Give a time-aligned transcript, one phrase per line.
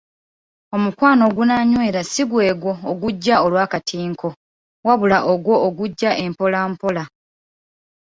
[0.75, 4.29] Omukwano ogunaanywera si gwegwo ogujja olw'akatinko,
[4.85, 7.03] wabula ogwo ogujja empola mpola.